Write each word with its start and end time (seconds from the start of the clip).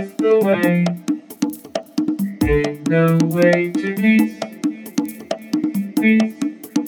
is 0.00 0.14
the 0.14 0.38
way. 0.40 0.84
Ain't 2.48 2.88
no 2.88 3.18
way 3.36 3.70
to 3.70 3.94
peace. 3.96 4.40
Peace 6.00 6.34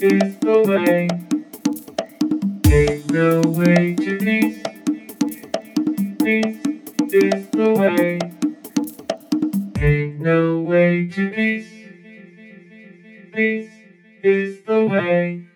is 0.00 0.38
the 0.38 0.58
way. 0.70 1.08
Ain't 2.73 3.12
no 3.12 3.42
way 3.42 3.95
to 3.96 4.18
peace. 4.18 4.62
Peace 6.23 6.62
is 7.12 7.50
the 7.50 7.70
way. 7.83 8.18
Ain't 9.79 10.20
no 10.20 10.61
way 10.61 11.08
to 11.08 11.30
peace. 11.30 11.70
Peace 13.34 13.73
is 14.23 14.62
the 14.64 14.86
way. 14.86 15.52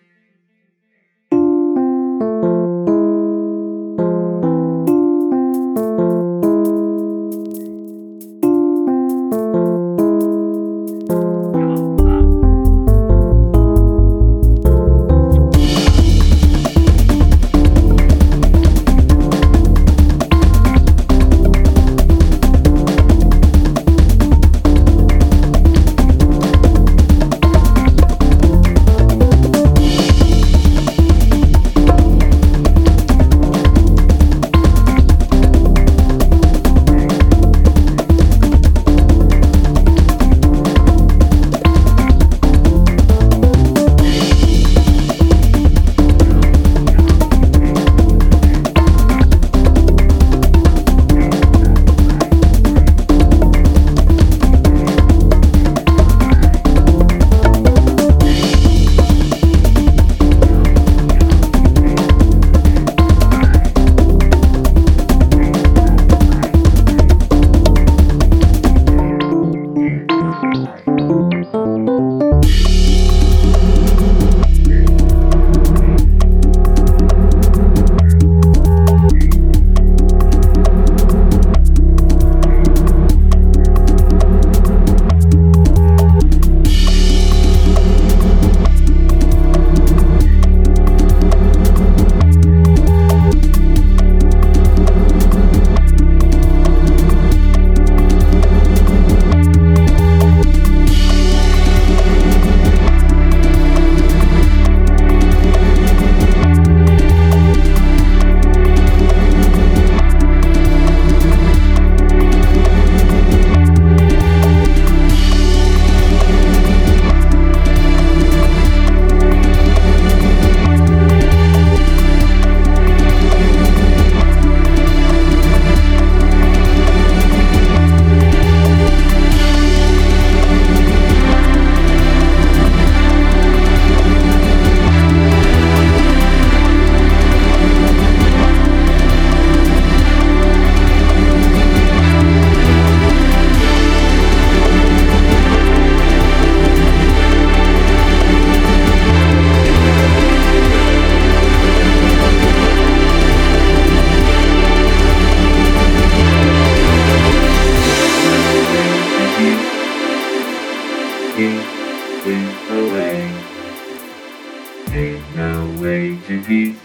Ain't 164.97 165.35
no 165.35 165.79
way 165.79 166.17
to 166.25 166.41
peace. 166.41 166.79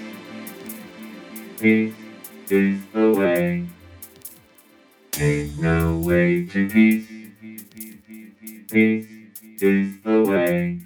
Peace 1.59 1.95
is 2.51 2.83
the 2.93 3.11
way. 3.11 3.67
Ain't 5.19 5.59
no 5.59 5.97
way 5.97 6.45
to 6.45 6.69
peace. 6.69 7.09
Peace 8.71 9.07
is 9.63 10.03
the 10.03 10.25
way. 10.29 10.83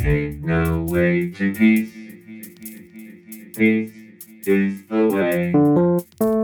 Ain't 0.00 0.42
no 0.42 0.82
way 0.90 1.30
to 1.30 1.54
peace. 1.54 1.94
Peace 3.56 3.92
is 4.44 4.82
the 4.88 5.06
way. 5.14 6.35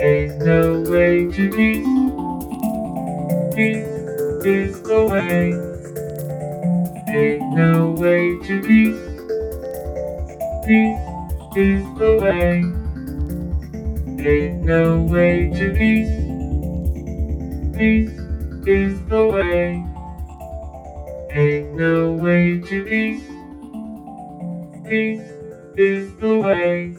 Ain't 0.00 0.38
no 0.38 0.82
way 0.82 1.26
to 1.26 1.50
peace. 1.50 1.84
Peace 3.56 4.46
is 4.46 4.80
the 4.82 5.04
way. 5.10 5.52
Ain't 7.08 7.52
no 7.52 7.90
way 7.98 8.38
to 8.46 8.62
peace. 8.62 9.02
Peace 10.64 11.00
is 11.56 11.82
the 11.98 12.16
way. 12.22 12.62
Ain't 14.24 14.62
no 14.62 15.02
way 15.02 15.50
to 15.50 15.72
peace. 15.74 16.14
Peace 17.76 18.20
is 18.68 19.00
the 19.08 19.26
way. 19.26 19.84
Ain't 21.32 21.74
no 21.74 22.12
way 22.12 22.60
to 22.60 22.84
peace. 22.84 23.26
Peace 24.88 25.28
is 25.76 26.14
the 26.20 26.38
way. 26.38 26.94